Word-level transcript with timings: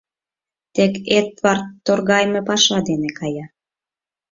—Тек 0.73 0.93
Эдвард 1.17 1.65
торгайыме 1.85 2.41
паша 2.47 2.77
дене 2.89 3.09
кая. 3.19 3.45